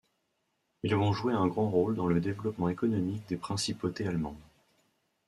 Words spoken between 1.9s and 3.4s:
dans le développement économique des